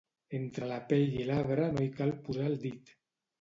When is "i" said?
1.17-1.27